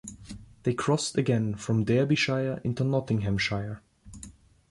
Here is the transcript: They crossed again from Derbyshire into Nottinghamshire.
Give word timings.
They 0.63 0.73
crossed 0.73 1.15
again 1.15 1.53
from 1.53 1.83
Derbyshire 1.83 2.59
into 2.63 2.83
Nottinghamshire. 2.83 3.83